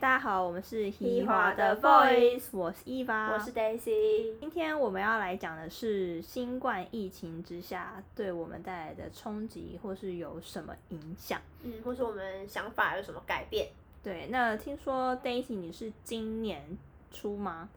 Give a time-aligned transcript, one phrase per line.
[0.00, 4.38] 大家好，我们是嘻哈的 Voice，我是 Eva，我是 Daisy。
[4.38, 11.40] 今天我们要来讲的是新冠疫情之下对我们带来的冲击，或是有什么影响？
[11.64, 13.70] 嗯，或是我们想法有什么改变？
[14.00, 16.62] 对，那听说 Daisy 你是今年
[17.10, 17.68] 初吗？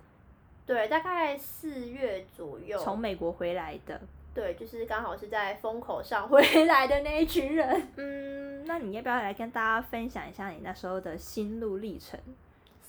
[0.68, 4.00] 对，大概四月左右从美国回来的。
[4.34, 7.90] 对，就是刚好是在风口上回 来的那一群人。
[7.98, 12.18] 嗯，那你要不要来跟大家分享一下你那时候的心路历程？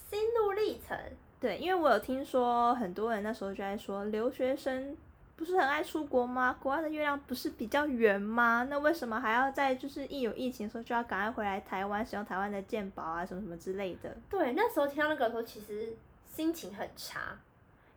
[0.09, 0.97] 心路历程？
[1.41, 4.97] 对，因为我有听说很多人那时候就在说，留学生
[5.35, 6.57] 不是很爱出国吗？
[6.63, 8.69] 国外的月亮不是比较圆吗？
[8.71, 14.17] 那为什么还要在就是一有疫情的时候就要赶快回来台湾使用台湾的健保啊，什么什么之类的？
[14.31, 15.97] 对，那时候听到那个时候，其实
[16.33, 17.37] 心情很差，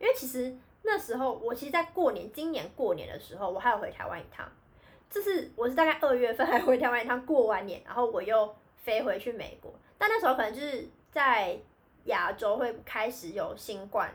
[0.00, 0.56] 因为其实。
[0.86, 4.48] 那时候我其实，在过年，今年过年的时候，我还有回台湾一趟。
[5.10, 9.74] 就是我是大概二月份还回台湾一趟，过完年，然后我又飞回去美国。
[9.98, 11.58] 但那时候可能就是在
[12.04, 14.12] 亚洲会开始有新冠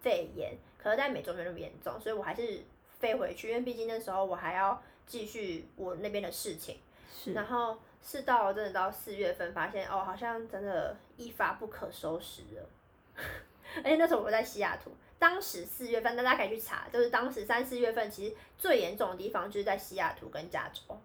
[0.00, 2.60] 肺炎，可能在美洲没那么严重，所以我还是
[2.98, 6.78] 飞回去，因为毕竟那时候我还要继续我那边的事情。
[7.12, 7.32] 是。
[7.32, 12.68] 然后是到真的到四月份，发现哦，好像真的一发不可收拾了。
[13.82, 14.90] 而且那时候我在西雅图。
[15.18, 20.98] 当时四月份，大家可以去查，就是当时三四月份，其实最严重的地方就是在西雅图跟加州。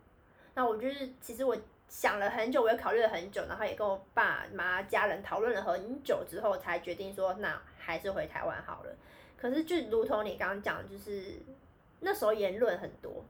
[0.53, 1.55] 那我就是，其实我
[1.87, 8.93] 想了很久，我也考虑了很久，然后也跟我爸妈家人讨论了很久之后，才决定说，那还是回台湾好了。
[9.37, 11.35] 可是就如同你刚刚讲，就是
[12.01, 13.23] 那时候言论很多，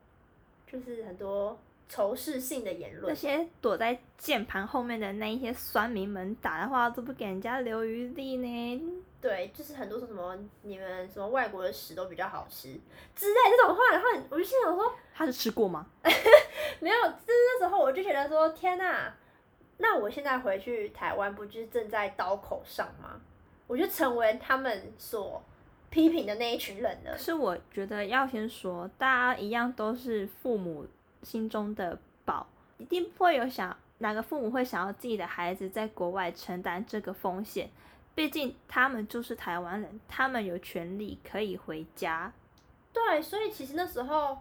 [0.65, 3.07] 就是很多仇视性的言论。
[3.07, 8.81] 那些躲在键盘后面的那一些酸民们打的话，都不给人家留余地呢。
[9.21, 12.69] 对，就是很多说什么你们什么外国的屎都比较好吃
[13.15, 15.85] 之类这种话，然后我就心想说，他是吃过吗？
[16.81, 19.13] 没有，就是那时候我就觉得说，天呐，
[19.77, 23.21] 那我现在回去台湾，不就是正在刀口上吗？
[23.67, 25.41] 我就成为他们所
[25.91, 27.11] 批评的那一群人了。
[27.11, 30.87] 可是我觉得要先说，大家一样都是父母
[31.21, 32.47] 心中的宝，
[32.79, 37.69] 一定不会有想哪个父母会想要自己的孩子在国外承担这个风险。
[38.13, 42.31] 毕竟他们就是台湾人，他们有权利可以回家。
[42.93, 44.37] 对，所以其实那时候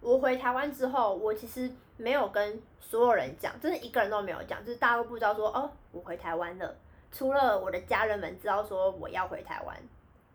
[0.00, 6.76] 我回台湾之后，我其实没有跟所有人讲，真的一个人都没有讲，就是大家都不知道说哦，我回台湾了。
[7.12, 9.76] 除了我的家人们知道说我要回台湾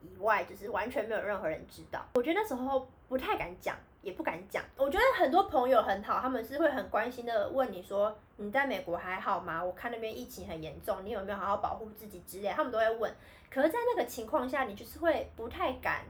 [0.02, 2.06] 以外，就是完全没有任何人知道。
[2.16, 3.76] 我觉得那时候不太敢讲。
[4.02, 9.64] 也不敢讲，我觉得很多朋友很好，他们是会很关心的问你说你在美国还好吗？
[9.64, 13.14] 我看那边疫情很严重，你有没有好好保护自己之类，他们都会问。
[13.50, 16.06] 可是，在那个情况下，你就是会不太敢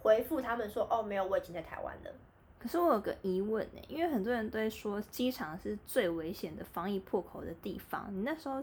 [0.00, 2.10] 回复他们说哦，没有，我已经在台湾了。
[2.58, 8.62] 可是我有个疑问呢，因为很多人都会说机场是最危险的防疫破口的地方，你那时候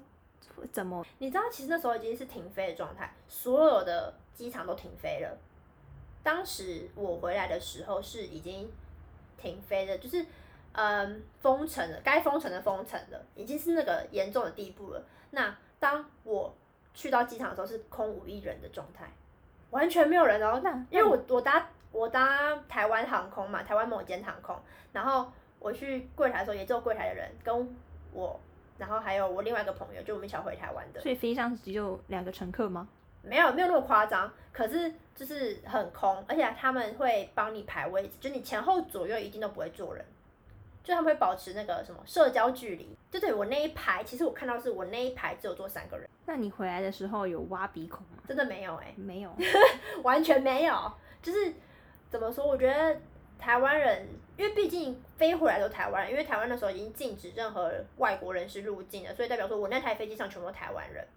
[0.72, 1.06] 怎么？
[1.20, 5.38] 你知道，其实那时候已经是停飞的状态，所有的机场都停飞了。
[6.26, 8.68] 当时我回来的时候是已经
[9.38, 10.26] 停飞的，就是
[10.72, 15.06] 嗯封城了，该封城的封城了，已经是那个严重的地步了。
[15.30, 16.52] 那当我
[16.96, 19.06] 去到机场的时候是空无一人的状态，
[19.70, 20.60] 完全没有人哦。
[20.64, 24.60] 那因为我我搭我搭台湾航空嘛，台湾某间航空，
[24.94, 27.78] 然后我去柜台的时候也只有柜台的人跟
[28.12, 28.40] 我，
[28.80, 31.00] 然后还有我另外一个朋友，就我们一起回台湾的。
[31.02, 32.88] 所以飞机上只有两个乘客吗？
[33.28, 40.06] 没有没有那么夸张，可是就是很空，而且他们会帮你排位置，就你前后左右一定都不会坐人，
[40.84, 42.96] 就他们会保持那个什么社交距离。
[43.12, 46.10] 就对我那一排，其实我看到是我那一排只有坐三个人。
[46.26, 48.24] 那你回来的时候有挖鼻孔吗？
[48.28, 49.34] 真的没有哎，没有，
[50.04, 50.92] 完全没有。
[51.22, 51.54] 就是
[52.10, 52.46] 怎么说？
[52.46, 53.00] 我觉得
[53.40, 61.08] 台湾人，因为毕竟飞回来都台湾人，因为台湾那时候已经禁止任何外国人是入境了，所以代表说我那台飞机上全部都台湾人。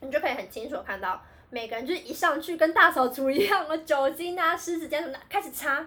[0.00, 1.20] 你就可以很清楚看到，
[1.50, 5.84] 每个人就是一上去跟大扫除一样，酒精啊、湿纸巾什么的开始擦，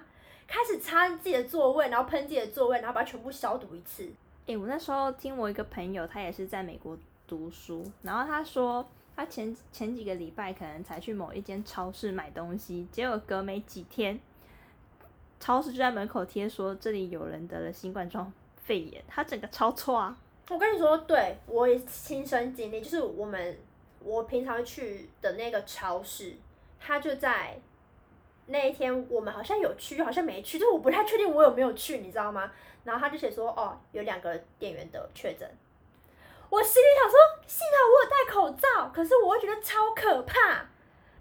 [0.48, 4.12] 开始擦自己的座位，然后喷自己的座位，然后把它全部消毒一次。
[4.48, 8.86] 诶，我那时候听我一个朋友，他也是在美国读书，然后他说
[9.16, 14.20] 他前前几个礼拜可能才去某一间超市买东西，结果隔没几天，
[15.40, 20.18] 超市就在门口贴说这里有人得了新冠状肺炎，他整个超错啊！
[20.50, 23.58] 我跟你说，对我也亲身经历，就是我们。
[24.04, 26.36] 我平常去的那个超市，
[26.80, 27.60] 他就在
[28.48, 32.52] 那一天，我们好像有去，好像没去，就是我不太确定我有没有去，你知道吗？
[32.84, 35.50] 然后他就写说，哦，有两个店员的确诊。
[36.50, 37.18] 我心里想说，
[37.48, 40.66] 幸好我有戴口罩，可是我会觉得超可怕。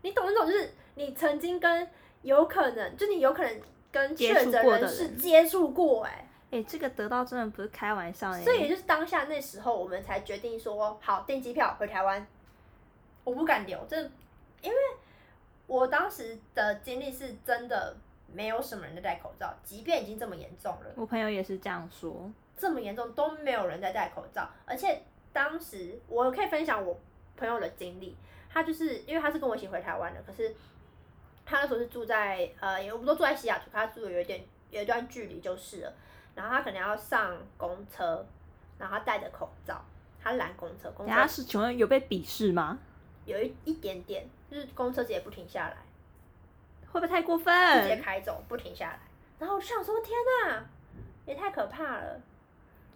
[0.02, 1.88] 你懂那种，就是你曾经跟
[2.22, 3.60] 有可能，就你有可能
[3.92, 6.26] 跟确诊人士接触过，哎。
[6.52, 12.26] 哎、这个得到真的不是开玩笑哎、所以也就是当下那时候，我们才决定说好订机票回台湾。
[13.24, 14.10] 我不敢留，真的，
[14.62, 14.76] 因为
[15.66, 17.96] 我当时的经历是真的
[18.32, 22.30] 没有什么人在戴口罩，即便已经这么严重了，我朋友也是这样说。
[22.56, 25.02] 这么严重都没有人在戴口罩，而且
[25.32, 27.00] 当时我可以分享我
[27.36, 28.16] 朋友的经历，
[28.50, 30.54] 他就是因为他是跟我一起回台湾的，可是
[31.46, 35.92] 他那时候是住在呃，我们都住在西雅图，他住的有一点有一段距离就是了，
[36.34, 38.26] 然后他可能要上公车，
[38.78, 39.82] 然后他戴着口罩，
[40.22, 42.78] 他拦公车，公车他是请问有被鄙视吗？
[43.30, 45.76] 有一一点点，就是公车直接不停下来，
[46.92, 47.96] 会不会太过分直接？
[47.96, 49.00] 开走，不停下来。
[49.38, 50.64] 然后我就想说，天哪，
[51.26, 52.20] 也太可怕了。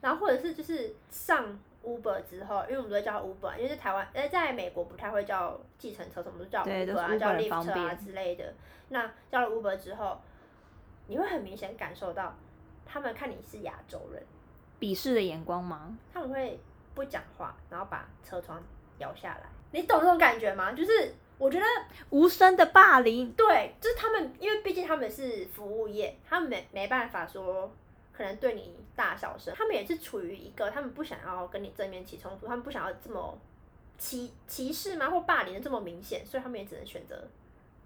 [0.00, 8.52] 然后或者是就是上 Uber 之后，因为我们都会叫 Uber，因为在台湾，呃，在美国不太会叫计程车，什么都叫 Uber 啊，叫 Lyft 啊之类的。
[8.90, 10.20] 那叫了 Uber 之后，
[11.06, 12.36] 你会很明显感受到，
[12.84, 14.22] 他们看你是亚洲人，
[14.78, 15.96] 鄙视的眼光吗？
[16.12, 16.60] 他们会
[16.94, 18.62] 不讲话，然后把车窗
[18.98, 19.48] 摇下来。
[19.74, 20.72] 你懂这种感觉吗？
[20.72, 21.66] 就是我觉得
[22.10, 27.70] 无声的霸凌，对，就是他们，因为毕竟他们是服务业，他们没没办法说
[28.12, 33.36] 可能对你大小声，他们也是处于一个他们不想要跟你正面起冲突，他们不想要这么
[33.98, 37.26] 歧歧视吗或霸凌的这么明显，所以他们也只能选择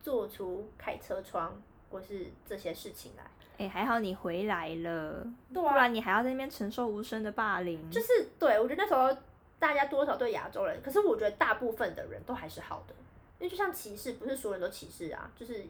[0.03, 1.59] 做出开车窗
[1.91, 3.25] 或是这些事情来。
[3.57, 7.91] 哎、还好你回来了，对啊不然你还要在那边承受无声的霸凌。
[7.91, 9.17] 就是对我觉得那时候
[9.59, 12.95] 大家多少对亚洲人，可是我觉得大部分的人都还是好的，
[13.39, 15.65] 因为就像歧视，不是所有人都歧视啊，就是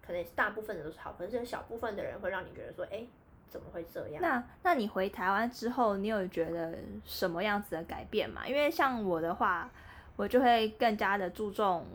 [0.00, 3.04] 可能是大部分人都是好，可是小部分的人会让你觉得说，哎、
[3.50, 4.22] 怎么会这样？
[4.22, 8.46] 那那你回台湾之后，你有觉得什么样子的改变吗？
[8.46, 9.68] 因为像我的话，
[10.16, 11.86] 我就会更加的注重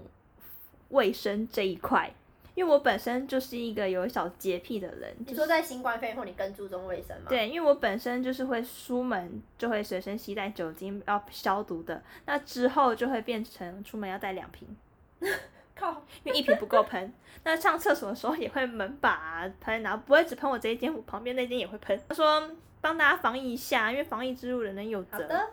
[0.89, 2.13] 卫生这一块，
[2.57, 5.15] 因为我本身就是一个有小洁癖的人。
[5.19, 14.75] 就是你说在新冠肺炎后，你更注重卫生吗？，对，因为我本身就是会出门就会随身携带酒精要消毒的，那之后就会变成出门要带两瓶，
[15.77, 17.13] 靠，因为一瓶不够喷。
[17.43, 22.01] 那上厕所的时候也会门把啊喷，然后不会只喷我这一间，我旁边那间也会喷。
[22.09, 22.49] 他说
[22.81, 25.11] 帮大家防疫一下，因为防疫之路人人有责。
[25.11, 25.47] 好的。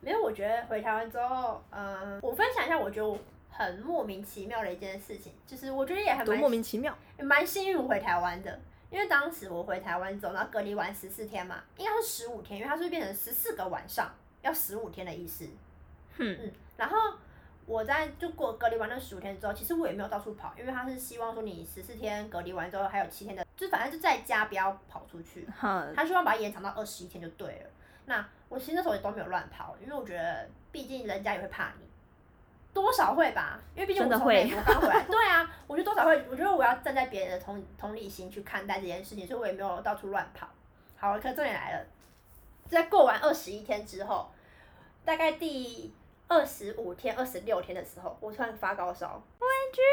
[0.00, 3.16] 没有，我觉得回台湾之后，嗯、我分享一下，我觉得我
[3.60, 6.96] 很莫名其妙的一件事情，就是我觉得也还多蛮莫名其妙。
[7.18, 8.58] 也蛮幸运我回台湾的，
[8.88, 14.10] 因为当时我回台湾之后，然后隔离完十四天嘛，应该是十五天，因为它是变成十四个晚上，
[14.40, 15.44] 要十五天的意思。
[16.16, 16.96] 哼，嗯，然后
[17.66, 27.70] 我在就过隔离完那十五天之后，其实我也没有到处跑，因为他是希望说你十四天隔离完之后还有七天的，就反正就在家不要跑出去，哼，他希望把它延长到二十一天就对了。
[28.06, 31.89] 那我其实那时候也都没有乱跑，因为我觉得毕竟人家也会怕你。
[32.72, 40.48] 多少会吧，因为毕竟我真的会从美国刚回来， 对啊，我觉得多少会，我觉得我要站在别人的同同理心去看待这件事情，所以我也没有到处乱跑。
[40.96, 41.86] 好，可重点来了，
[42.68, 44.30] 在过完二十一天之后，
[45.04, 45.92] 大概第
[46.28, 49.22] 二十五天、二十六天的时候，我突然发高烧，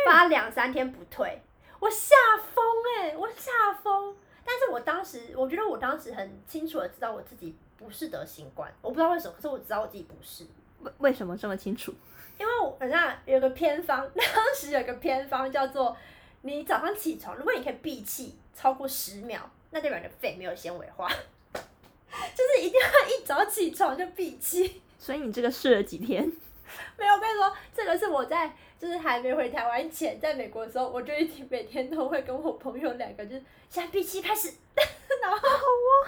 [0.05, 1.41] 发两三天不退，
[1.79, 2.15] 我吓
[2.53, 2.63] 疯
[2.99, 4.15] 哎，我吓疯。
[4.45, 10.45] 但是我当时，我觉得我当时很清楚的知道我自己不是得新冠，我不知道为什么，可是我知道我自己不是。
[10.81, 11.93] 为为什么这么清楚？
[12.39, 15.95] 因为我好像有个偏方，当时有个偏方叫做，
[16.41, 19.39] 你早上起床，如果你可以闭气超过十秒，
[19.71, 21.09] 那代表你的肺没有纤维化，
[21.53, 24.81] 就是一定要一早起床就闭气。
[24.99, 26.31] 所以你这个试了几天？
[26.97, 34.53] 没有，我跟你说，这个是我在就是还没回台湾前，在美国的时候，我就一天每天都会跟我朋友两个就是现在闭气开始，
[35.21, 36.05] 然后我，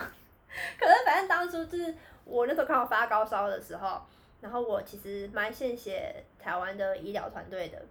[0.78, 4.02] 可能反正当初就是我那时候刚好发高烧的时候，
[4.42, 7.82] 然后我其实蛮谢谢台湾的医疗团队的，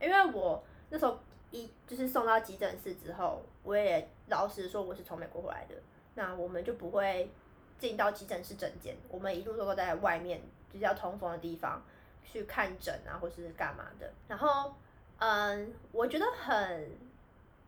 [0.00, 1.18] 因为我那时候
[1.50, 5.74] 一就是送到急诊室之后，我也老实说我是从美国回来的，
[6.14, 7.30] 那我们就不会
[7.78, 10.40] 进到急诊室诊间，我们一路都在外面，
[10.72, 11.82] 就是要通风的地方
[12.24, 14.10] 去看诊啊，或是干嘛的。
[14.26, 14.74] 然后，
[15.18, 16.90] 嗯，我觉得很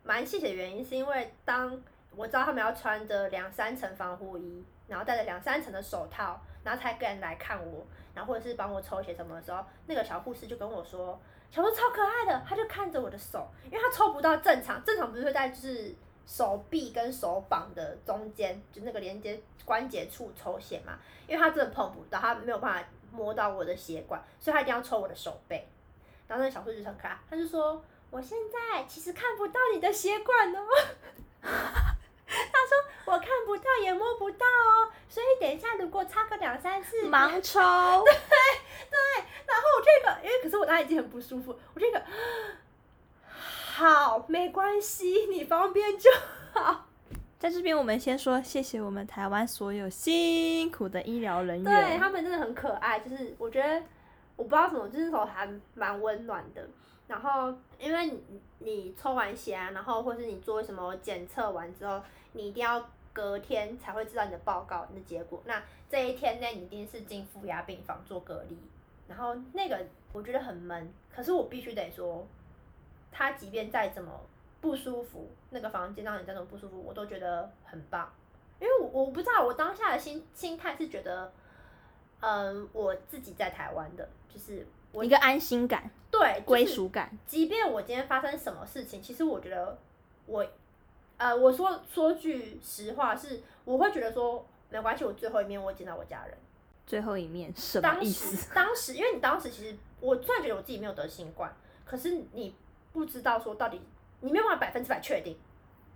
[0.03, 1.81] 蛮谢谢的原因，是因为当
[2.15, 11.17] 我知道他们要穿着两三层防护衣，然后戴着两三层的手套，然后才敢来看我，然后或者是帮我抽血什么的时候，那个小护士就跟我说，
[11.51, 15.95] 小鹿超可爱的，他就看着我的手，因为他抽不到正常，正常不是会在就是
[16.25, 25.67] 手臂跟手膀的中间，就那个连接关节处抽血嘛，因为他真的碰不到，他没有办法摸到我的血管，所以他一定要抽我的手背。
[26.27, 27.79] 然后那个小护士就很可爱，他就说
[28.09, 30.65] 我现在其实看不到你的血管哦。
[33.05, 37.59] 我看不到也摸不到哦，所以等一下如果插个两三次，盲抽，
[38.03, 38.13] 对
[38.89, 38.97] 对
[39.45, 42.01] 然后我这个，因为可是我当时已经很不舒服，我这个
[43.75, 46.09] 好没关系，你方便就
[46.53, 46.85] 好。
[47.37, 53.83] 在这边，我们先说谢谢我们台湾所有辛苦的医疗人员，对他们真的很可爱，就是我觉得
[54.35, 56.67] 我不知道什么，就是说还蛮温暖的。
[57.07, 62.01] 然后因为你你抽完血啊，然后或是你做什么检测完之后，
[62.35, 65.41] 你一定要隔天才会知道你的报告、你的结果。
[65.45, 68.57] 那这一天内你一定是进负压病房做隔离，
[69.07, 72.27] 然后那个我觉得很闷，可是我必须得说，
[73.11, 74.11] 他即便再怎么。
[74.61, 78.11] 不舒服，那个房间让你再怎么不舒服，我都觉得很棒，
[78.59, 81.31] 因为我我不知道我当下的心心态是觉得，
[82.19, 87.15] 嗯，我自己在台湾的，就是我一个安心感，对，归属感。
[87.27, 89.77] 即便我今天发生什么事情，其实我觉得
[90.25, 90.43] 我，
[91.17, 96.37] 呃，我说说句实话，是我会觉得说没关系，我最后一面我见到我家人，
[96.85, 98.53] 最后一面什么意思？
[98.53, 101.53] 当时因为你当时其实我虽然觉得我自己没有得新冠，
[101.85, 102.55] 可是你
[102.93, 103.81] 不知道说到底。
[104.21, 105.37] 你没有办法百分之百确定，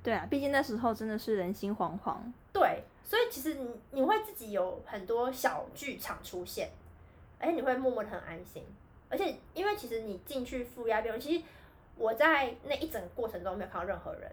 [0.04, 2.18] 对啊，毕竟那时候真的是人心惶惶。
[2.54, 6.70] 对，所以其实你你会自己有很多小剧场出现，
[7.40, 8.64] 而且你会默默的很安心。
[9.10, 11.44] 而且因为其实你进去负压病其实
[11.96, 14.30] 我在那一整个过程中没有看到任何人，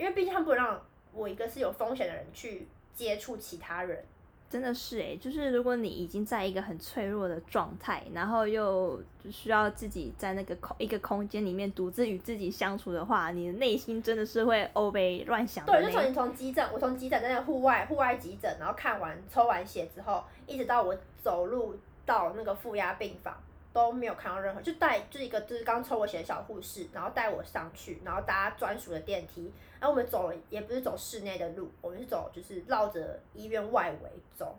[0.00, 4.02] 因为毕竟他们不能让我一个是有风险的人去接触其他人。
[4.48, 15.64] 真的是诶，就是如果你已经在一个很脆弱的状态，然后又需要自己在那个空一个空间里面独自与自己相处的话，你的内心真的是会欧被乱想。
[15.66, 21.76] 对，就从你从急诊，我从急诊在那户外户外急诊，然后看完抽完血之后，一直到我走路
[22.06, 23.36] 到那个负压病房。
[23.72, 34.54] 都没有看到任何，就带就一个就是刚抽我血的小护士，然后带我上去，然后搭专属的电梯，然后我们走了也不是走室内的路，我们是走就是绕着医院外围走，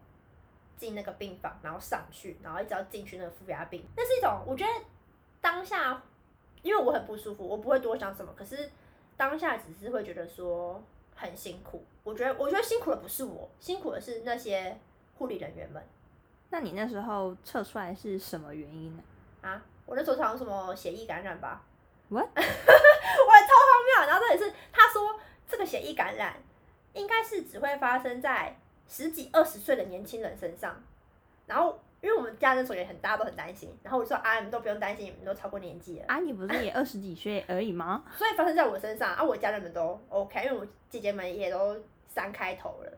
[0.77, 4.71] 进那个病房，然后上去，然后一直要进去那个负压病，那是一种我觉得
[5.39, 6.01] 当下，
[6.63, 8.71] 因为我很不舒服，我不会多想什么，可是
[9.15, 10.83] 当下只是会觉得说
[11.15, 14.75] 很辛苦，我觉得我觉得辛苦的不是我，辛苦的是那些
[15.19, 15.83] 护理人员们。
[16.49, 19.03] 那你那时候测出来是什么原因呢？
[19.41, 21.63] 啊，我那时候好像什么血液感染吧。
[22.09, 22.27] What？
[22.35, 24.07] 我超荒谬。
[24.07, 26.35] 然后这里是他说这个血液感染
[26.93, 28.55] 应该是只会发生在
[28.87, 30.75] 十几二十岁的年轻人身上。
[31.47, 36.05] 然后因为我们家人所也很大都很担心，然后我说啊，你们都不用担心，你们都超过年纪了。
[36.07, 38.03] 啊，你不是也二十几岁而已吗？
[38.17, 42.91] 所以发生在我身上啊，我家人们都 OK，因为我姐姐们也都三开头了。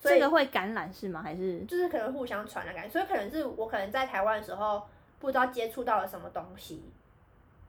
[0.00, 1.22] 这个会感染是吗？
[1.22, 4.86] 还是就是可能互相传的感觉，所以可能是我可能在台湾的时候
[5.18, 6.82] 不知道接触到了什么东西，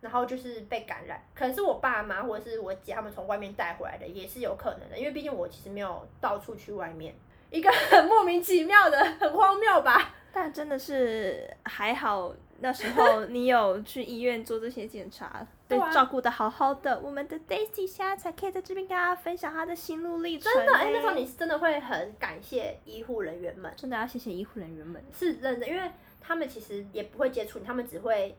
[0.06, 1.20] 然后就是被感染。
[1.34, 4.98] 可能是我爸妈或者是我姐他们从外面带回来的，也是有可能的。
[4.98, 7.16] 因为毕竟我其实没有到处去外面，
[7.50, 10.14] 一个很莫名其妙的，很荒谬吧？
[10.32, 15.46] 但真的是还好，那时候你有去医院做这些检查。
[15.68, 20.54] 被照顾的好好的，我们的 Daisy 现在才可以在这边跟大家分享她的心路历程。
[20.54, 25.90] 真的，哎，那时候你是真的会很感谢医护人员们，真的要谢谢医护人员们，是认真，因为
[26.22, 28.38] 他们其实也不会接触你，他们只会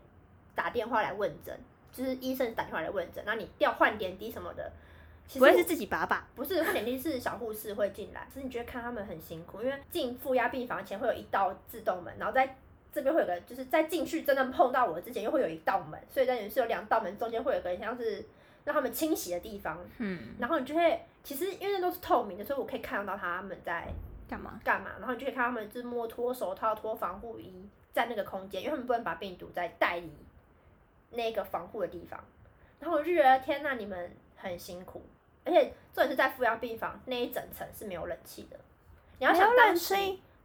[0.57, 1.57] 打电话来问诊，
[1.93, 4.73] 就是医生打电话来问诊，然后你调换点滴什么的，
[5.35, 6.27] 不会是自己拔吧？
[6.35, 12.57] 不是换点滴是小护士会进来，其实你觉得看他们很辛苦，因为进负压病房前会有一道自动门，然后在。
[12.93, 18.25] 这边会有个，就是在进去真正碰到我之前，又会有一道门，所以在里面是有两道门，中间会有个像是
[18.65, 19.79] 让他们清洗的地方。
[19.99, 20.35] 嗯。
[20.39, 23.87] 然后你就会，其实因为那都是透明的，所以我可以看得到他们在
[24.27, 24.93] 干嘛干嘛。
[24.99, 30.11] 然后你就可以看他们就是摸脱手套、脱防护衣，在那个空间，因为他们不能把病毒再带离
[31.17, 32.23] 那个防护的地方。
[32.79, 35.03] 然后我就觉得天呐，你们很辛苦，
[35.45, 38.57] 而且重点是在负压病房那一整层是没有冷气的。
[39.19, 39.95] 你要想当时。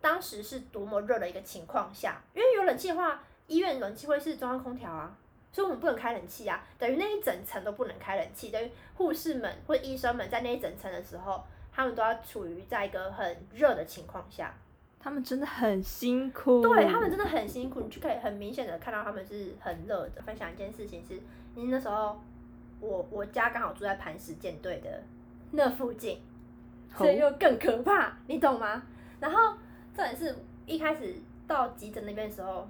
[0.02, 5.16] 当时是多么热的一个情况下，因为有冷气的话，医院冷气会是中央空调啊，
[5.52, 14.58] 所以我们不能开冷气啊，等于那一整层都不能开冷气，等于护士们或医生们在那一整层的时候，他们都要处于在一个很热的情况下，
[15.02, 20.22] 他们真的很辛苦，对他们真的很辛苦，你就可以很明显的看到他们是很热的。
[20.22, 21.16] 分享一件事情是，
[21.56, 22.22] 因为那时候
[22.80, 25.04] 我我家刚好住在磐石舰队的
[25.52, 26.20] 那附近，
[26.96, 28.84] 所以又更可怕，你懂吗？
[29.20, 29.56] 然后。
[29.94, 30.34] 这也是
[30.66, 31.14] 一开始
[31.46, 32.66] 到急诊那边的时候，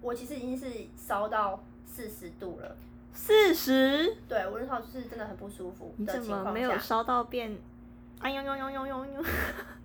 [0.00, 2.76] 我其实已经是烧到四十度了。
[3.12, 4.16] 四十？
[4.28, 7.58] 对，我那时候就是真的很不舒服你怎么没有烧到变？
[8.20, 9.24] 哎呦呦呦呦呦呦！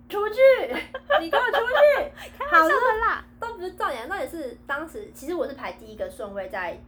[0.09, 0.35] 出去！
[1.21, 2.11] 你给我出去！
[2.49, 2.69] 好了
[3.07, 6.79] 啦，都不是重点，重点是当时其实我是排第一个顺位，在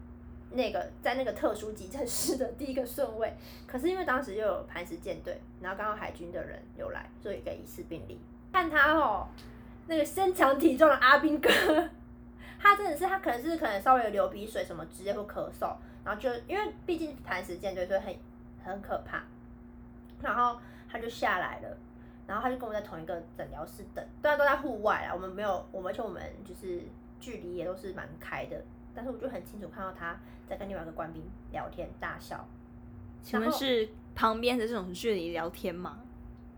[0.51, 3.35] 那个在那个特殊急诊室的第一个顺位。
[3.65, 8.19] 可是因为当时又有磐石舰队，然后刚好海军的人有来，所以一个疑似病例。
[8.51, 9.27] 看他哦。
[9.89, 11.49] 那个身强体壮的阿兵哥，
[12.59, 18.13] 他真的是他可能是可能稍微有流鼻水什么直接会咳嗽，然后就因为毕竟磐石舰队所以很
[18.65, 19.23] 很可怕，
[20.21, 20.59] 然后
[20.91, 21.77] 他他就下来了，
[22.27, 26.83] 然后他就跟我在同一个诊疗室等，当然都在户外啦，我们没有，我们而且我们就是
[27.19, 28.61] 距离也都是蛮开的，
[28.93, 32.45] 但是我就很清楚看到他在跟另外一个官兵聊天大笑。
[33.23, 35.99] 请问是旁边的这种距离聊天吗？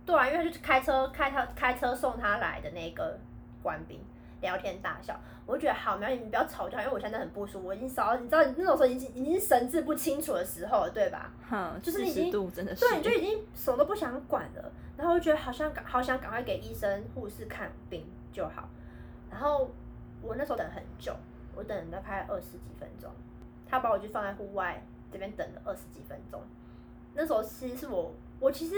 [0.06, 3.20] 对啊，因为就是开车开他开车送他来的那个
[3.62, 4.02] 官兵
[4.42, 11.34] 聊天大笑，我就觉得好，苗你不要吵架，因为我现在很不舒服，我已经烧，你知道你那种时候已经已经神志不清楚的时候了，对吧？
[11.50, 18.70] 哼，就是你已经度真的是，对，你就已经什么都不想管了，然后我觉得好像赶好想赶快给医生护士看病就好，
[19.32, 19.72] 然后
[20.22, 21.16] 我那时候等很久，
[21.56, 23.10] 我等了大概二十几分钟，
[23.68, 24.80] 他把我就放在户外
[25.12, 26.40] 这边等了二十几分钟，
[27.16, 28.76] 那时候其实是我我其实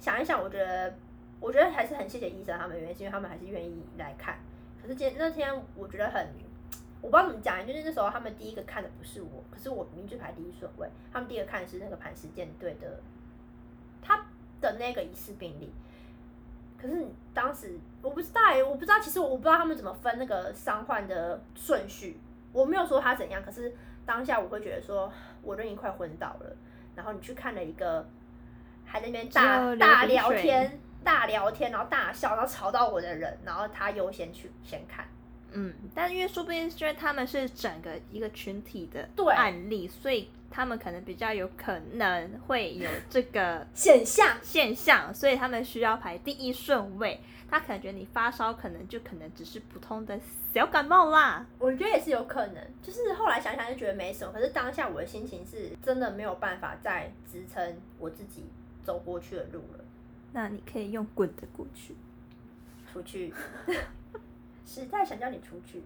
[0.00, 0.94] 想一想，我觉得
[1.40, 4.38] 我觉得还是很谢谢医生他们，原因是因为他们还是愿意来看，
[4.86, 6.26] 可是那天我觉得很。
[7.02, 13.00] 我不知道怎么讲，就是那时候他们第一个看的不是我，可是我名字排第一顺位，他们第一个看的是那个磐石舰队的
[14.02, 14.24] 他
[14.60, 15.72] 的那个疑似病例。
[16.80, 22.18] 可是当时我不知道哎，我不知道，其实我不知道他们怎么分那个伤患的顺序。
[22.52, 23.72] 我没有说他怎样，可是
[24.04, 25.12] 当下我会觉得说，
[25.42, 26.56] 我都已经快昏倒了，
[26.96, 28.04] 然后你去看了一个
[28.84, 35.06] 还在那边大大聊天、大聊天，然后大笑，然后吵到我的人，然后他优先去先看。
[35.52, 47.20] 嗯，但因为说不定是因为他们是整个一个群体的对案例，所以他们可能比较有可能会有这个 现象现象，所以他们需要排第一顺位。
[47.48, 50.18] 他可能觉得你发烧，可能就可能只是普通的
[50.52, 51.46] 小感冒啦。
[51.60, 58.46] 我觉得也是有可能，就是后来想想就觉得没什么，可是当下我的心情是真的没有办法再支撑我自己
[58.82, 59.84] 走过去的路了。
[60.36, 61.96] 那你可以用滚的过去，
[62.92, 63.32] 出去。
[64.66, 65.82] 实在想叫你出去，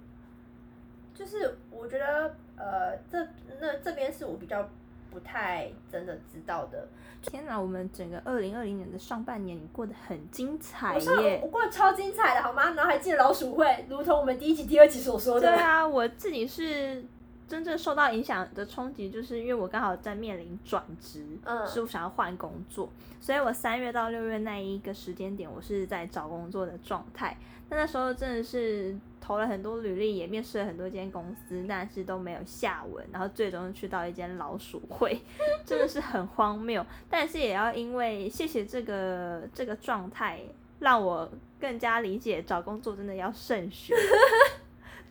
[1.15, 3.25] 就是我觉得，呃，这
[3.61, 4.69] 那这边是我比较
[5.09, 6.89] 不太真的知道的。
[7.23, 11.39] 天哪，我们整个二零二零年的上半年，你过得很精彩耶！
[11.43, 12.71] 我过得超精彩的，好吗？
[12.73, 15.47] 然后还进了老鼠会，如同我们第一集、第二集所说的。
[15.47, 17.05] 对啊，我自己是
[17.51, 22.89] 真正受到影响的冲击，就是因为我刚好在面临转职，嗯，是我想要换工作，
[23.21, 27.37] 所以我三月到六月那一个时间点，我是在找工作的状态。
[27.69, 35.21] 那那时候真的是投了很多履历，也面试了很多间公司，但是都没有下文，然后最终去到一间老鼠会，
[35.67, 36.87] 真的是很荒谬。
[37.09, 40.41] 但是也要因为谢谢这个这个状态，
[40.79, 41.29] 让我
[41.61, 43.97] 更加理解找工作真的要慎选。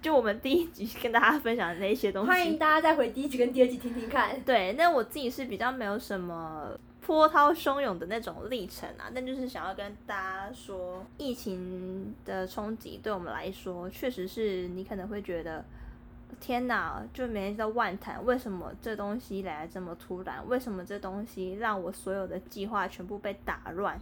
[0.02, 4.40] 就我们第一集跟大家分享的那些东西，欢迎大家再回第一集跟第二集听听看。
[4.42, 6.72] 对，那我自己是比较没有什么。
[7.02, 15.66] 波涛汹涌的那种历程啊，但就是想要跟大家说，疫情的冲击对我们来说，确实是你可能会觉得，
[16.40, 20.48] 天哪，就每天在万谈，为什么这东西来的这么突然？
[20.48, 24.00] 为什么这东西让我所有的计划全部被打乱？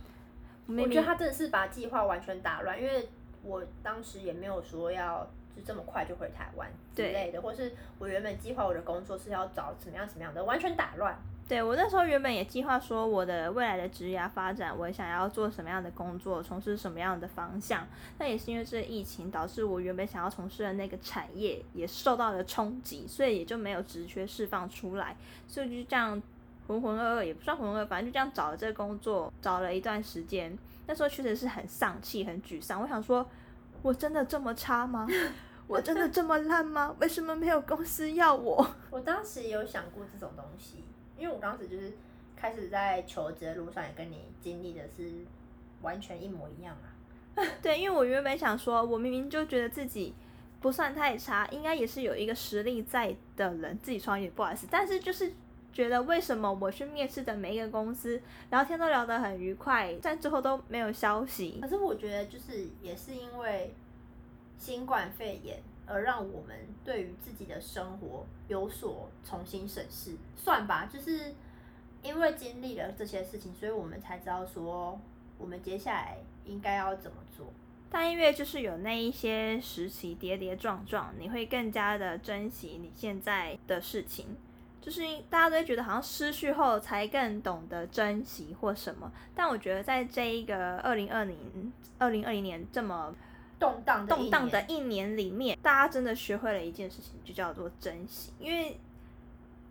[0.67, 3.07] 我觉得他真的是把计划完全打乱，因为
[3.41, 5.25] 我当时也没有说要
[5.57, 11.17] 就这么快就回台湾之类的，或是我原本计划我的工作是要找怎么样什么样的，完全打乱。
[11.47, 17.87] 对我那时候原本也计划说我的未来的职业发展，我想要做什么样的工作，从事什么样的方向。
[18.19, 25.15] 那也是因为这疫情导致我原本想要从事的那个产业也受到了冲击，所以也就没有职缺释放出来，
[25.47, 26.21] 所以就这样
[26.67, 30.55] 浑浑噩噩，也不算浑浑噩，反正就这样找了这个工作，找了一段时间。
[30.85, 32.81] 那时候确实是很丧气、很沮丧。
[32.81, 33.25] 我想说，
[33.81, 35.07] 我真的这么差吗？
[35.67, 36.95] 我真的这么烂吗？
[36.99, 38.67] 为什么没有公司要我？
[38.89, 40.83] 我当时有想过这种东西。
[41.19, 41.91] 因为我当时就是
[42.35, 45.11] 开始在求职的路上，也跟你经历的是
[45.81, 46.93] 完全一模一样啊。
[47.59, 50.13] 对，因为我原本想说，我明明就觉得自己
[50.61, 54.67] 不算太差，应该也是有一个实力在的人，自己创业不好意思。
[54.69, 55.33] 但是就是
[55.73, 61.57] 觉得为什么我去面试的每一个公司聊天都聊得很愉快，但最后都没有消息。
[61.63, 63.73] 可是我觉得就是也是因为
[64.57, 65.61] 新冠肺炎。
[65.89, 71.33] 而让我们对于自己的生活有所重新审视，算吧，就是
[72.03, 74.99] 因为经历了这些事情，所以我们才知道说
[75.37, 77.53] 我们接下来应该要怎么做。
[77.89, 84.35] 但因为就是有那一些时期跌跌撞撞，你会更加的珍惜你现在的事情，
[84.81, 89.09] 就是大家都会觉得好像失去后才更懂得珍惜或什么。
[89.33, 93.15] 但我觉得在这一个二零二零二零二零年这么。
[93.59, 98.31] 动荡动荡的一年里面，大家真的学会了一件事情，就叫做珍惜。
[98.39, 98.79] 因为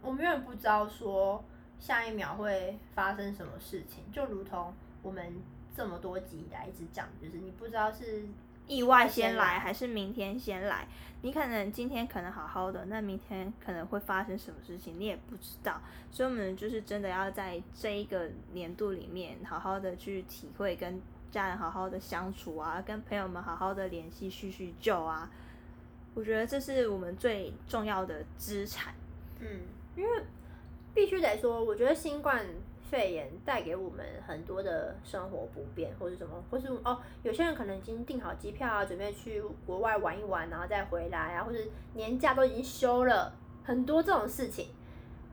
[0.03, 1.45] 我们永远不知道说
[1.79, 4.73] 下一秒会发生什么事情，就如同
[5.03, 5.35] 我们
[5.77, 8.25] 这么多集以来一直讲，就是你不知道是
[8.67, 10.89] 意外先先来，还是明天先来？
[11.23, 15.81] 你可能今天可能好好的，那明天可能会发生什么事情，你也不知道。
[16.11, 25.31] 所以，我们就是真的要在这一个年度里面，好好的去体会跟家人好好的相处啊，跟朋友们好好的联系叙叙旧啊。
[26.15, 28.95] 我觉得这是我们最重要的资产。
[29.41, 29.47] 嗯，
[29.95, 30.11] 因为
[30.95, 32.43] 必须得说，我觉得新冠
[32.91, 41.59] 肺炎带给我们很多的生活不便，或者什么，或是哦，有些人可能已经订好机票啊，准备去国外玩一玩，然后再回来啊，或者
[41.93, 44.69] 年假都已经休了，很多这种事情，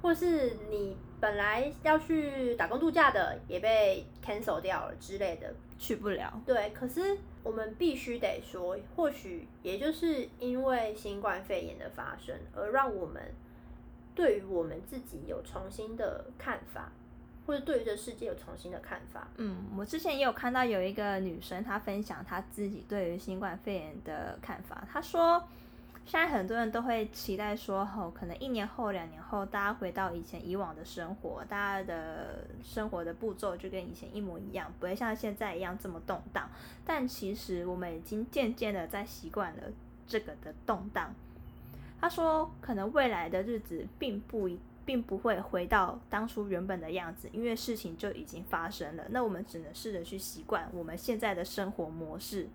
[0.02, 5.54] 或是你本来要去打工度假的，也被 cancel 掉了之类的，
[5.84, 6.42] 去不了。
[6.46, 13.22] 对，可是我们必须得说，或许也就是因为新冠肺炎的发生，而让我们
[14.16, 16.90] 对于我们自己有重新的看法，
[17.46, 19.28] 或者对于这世界有重新的看法。
[19.36, 24.88] 嗯，我之前也有看到有一个女生，她分享她自己对于新冠肺炎的看法。
[24.90, 25.44] 她说，
[26.06, 36.50] 现在很多人都会期待说，哦，可能一年后、两年后，大家回到以前以往的生活，大家的生活的步骤就跟以前一模一样，不会像现在一样这么动荡。
[36.86, 39.64] 但其实我们已经渐渐的在习惯了
[40.06, 41.14] 这个的动荡。
[42.00, 44.60] 他说，可能未来的日子并不一。
[44.86, 49.06] 并不会回到当初原本的样子，因为事情就已经发生了。
[49.12, 52.50] 那我们只能试着去习惯我们现在的生活模式。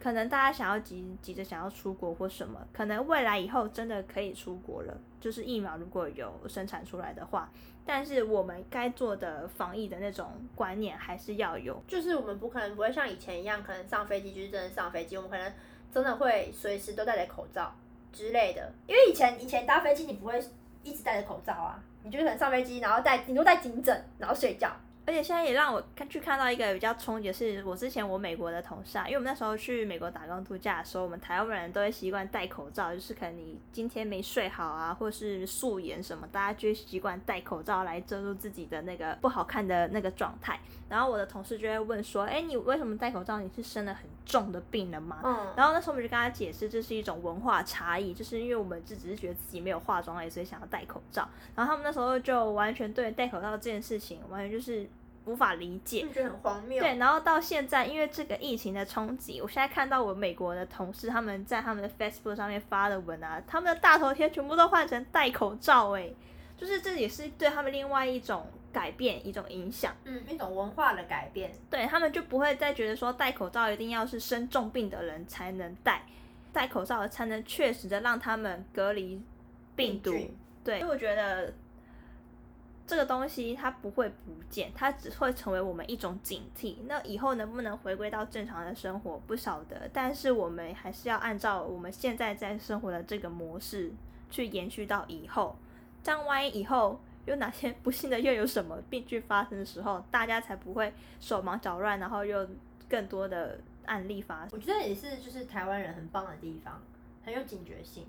[0.00, 7.50] 可能大家想要急急着想要出国或什么，可能未来以后真的可以出国了，就是疫苗如果有生产出来的话。
[7.84, 15.52] 但是我们该做的防疫的那种观念还是要有，就是我们不可能不会像以前一样，可能上飞机就是真的上飞机，我们可能
[15.92, 17.74] 真的会随时都戴着口罩
[18.12, 18.72] 之类的。
[18.86, 20.42] 因为以前以前搭飞机你不会。
[20.82, 24.70] 一直戴着口罩啊，你就可能上飞机，然后戴，你都戴颈枕，然后睡觉。
[25.06, 40.58] 而且现在也让我看去看到一个比较冲击的是，我之前我美国的同事啊，因为我们那时候去美国打工度假的时候，我们台湾人都会习惯戴口罩，就是可能你今天没睡好啊，或是素颜什么，大家就会习惯戴口罩来遮住自己的那个不好看的那个状态。
[40.88, 43.38] 然后我的同事就会问说，哎，你为什么戴口罩？
[43.38, 45.20] 你是生了很重的病了吗？
[45.22, 45.52] 嗯。
[45.56, 51.28] 然后那时候我们就跟他解释，这是一种文化差异，就是因为我们就只是觉得自己没有化妆而已，所以想要戴口罩。
[51.54, 54.88] 然后他们那时候就完全对戴口罩这件事情，完全就是。
[55.26, 56.80] 无法理解，觉得很荒谬。
[56.80, 66.08] 对，然后到现在，因为这个疫情的冲击，我现在看到我美国的同事他们在他们的 Facebook 上面发的文啊，他们的大头贴全部都换成戴口罩，哎，
[66.56, 71.52] 就是这也是对他们另外一种改变，一种影响，嗯，一种文化的改变。
[71.68, 76.06] 对他们就不会再觉得说戴口罩一定要是生重病的人才能戴，
[76.52, 79.20] 戴口罩才能确实的让他们隔离
[79.74, 80.12] 病毒。
[80.62, 81.52] 对，因为我觉得。
[82.86, 86.76] 这个东西它不会不见，它只会成为我们一种警惕。
[86.86, 89.90] 那以后能不能回归到正常的生活，不晓得。
[89.92, 93.90] 但是我们还是要按照我们现在在生活的这个模式
[94.30, 95.56] 去延续到以后。
[96.04, 102.48] 这样万一以后有哪些不幸的又有什么病菌发生的时候，大家才不会手忙脚乱，然后又
[102.88, 104.50] 更多的案例发生。
[104.52, 106.80] 我觉得也是，就是台湾人很棒的地方，
[107.24, 108.06] 很有警觉性。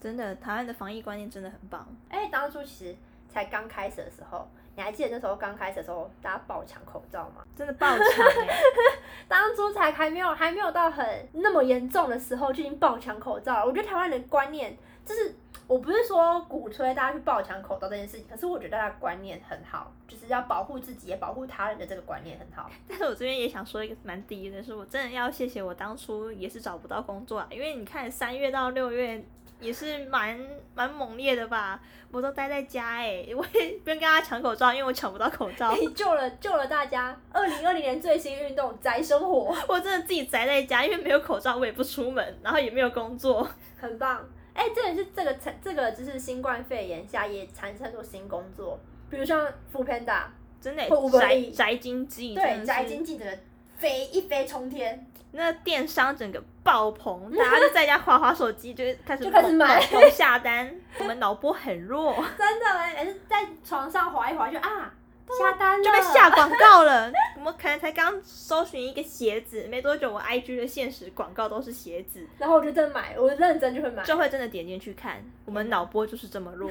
[0.00, 1.86] 真的，台湾的防疫观念真的很棒。
[2.08, 2.96] 哎，当初其实。
[3.32, 7.42] 才刚开始的时候，你还记得那时候刚开始的时候，大家爆抢口罩吗？
[7.56, 8.26] 真的爆抢
[9.28, 13.66] 当初才还没有还没有到很那么严重的时候，就已经爆抢口罩了。
[13.66, 15.34] 我觉得台湾人观念就是，
[15.66, 22.70] 我不是说鼓吹大家去爆抢口罩这件事情，可是我觉得大家观念很好，就是要保护自己也保护他人的这个观念很好。
[22.88, 29.24] 但是我这边也想说一个蛮第一的是，我真的要谢谢我当初也是找不到工作啊，因为你看三月到六月。
[29.60, 30.38] 也是蛮
[30.74, 35.72] 蛮猛烈的吧，我都待在家哎，我也不用跟大家抢口罩，因为我抢不到口罩。
[35.78, 37.14] 你救了救了大家！
[37.30, 43.46] 二零二零年最新运动宅生活， 我真的自己宅在家，因为没有口罩，我也不出门，然后也没有工作，
[43.78, 44.26] 很棒。
[44.54, 50.22] 哎，这也是这个产这个就是新冠肺炎下也产生出新工作，比如像 f o o Panda，
[50.60, 50.82] 真的
[51.18, 53.38] 宅宅经济，对宅经济的
[53.76, 55.06] 飞一飞冲天。
[55.32, 60.74] 那电商整个爆棚， 大家就在家划划手机，就开始 就开始买下单。
[60.98, 64.92] 我们脑波很弱，真的哎，是在床上划一划就啊
[65.38, 67.12] 下单就被下广告了。
[67.36, 75.24] 我们可能才刚搜寻一个鞋子，没多久我 IG 的现实广告都是鞋子，然后我就真的买，我认真就会买，就会真的点进去看。
[75.44, 76.68] 我们脑波就是这么弱。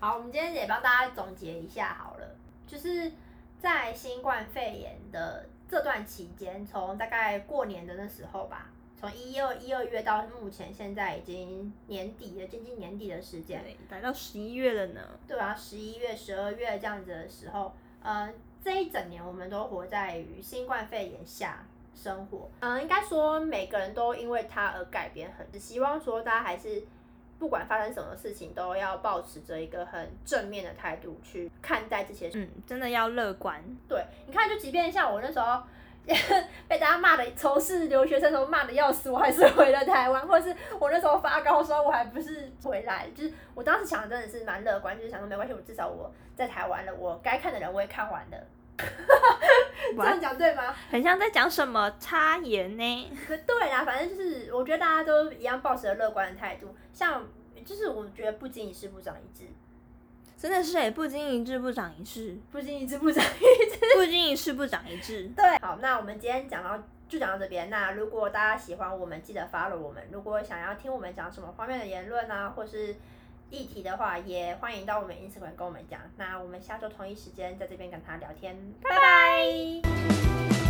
[0.00, 2.26] 好，我们今天也帮大家总结一下好了，
[2.66, 3.12] 就是
[3.60, 5.44] 在新冠肺炎的。
[5.68, 15.00] 这段期间，从大概过年的那时候吧，从一二一二月到目前，现在已经年底了，接近年底的时间，来到十一月了呢。
[15.26, 22.48] 对啊，十一月、十二月这样子的时候，呃，这一整年我们都活在于新冠肺炎下生活。
[22.60, 26.84] 嗯，应该说每个人都因为他而改变很，只希望说大家还是
[27.38, 32.42] 不管发生什么事情，都要保持着一个很正面的态度去看待这些事。
[32.42, 33.62] 嗯，真的要乐观。
[33.88, 35.62] 对，你看，就即便像我那时候
[36.68, 48.36] 被大家骂的仇视留学生的时候骂的要死，我还是回了台湾，或者是我那时候发高烧，我还不是回来，就是我当时想的真的是蛮乐观，就是想说没关系，我至少我在台湾了，我该看的人我也看完了。
[49.96, 50.74] 这样讲对吗？
[50.90, 53.10] 很像在讲什么插言呢？
[53.46, 56.74] 对啦，反正就是我觉得大家都一样，保持着乐观的态度。
[56.92, 57.26] 像
[57.64, 59.44] 就是我觉得不经一事不长一智，
[60.36, 65.28] 真的是哎，不经一事不长一智，不经一事不长一智，不经一事不长一智。
[65.34, 67.70] 对，好，那我们今天讲到就讲到这边。
[67.70, 70.06] 那如果大家喜欢我们，记得 follow 我们。
[70.12, 72.94] 如果想要听我们讲什么方面的言论啊，或是
[73.50, 76.00] 议题的话，也欢迎到我们 Instagram 跟我们讲。
[76.16, 80.65] 那我们下周同一时间在这边跟他聊天，拜拜。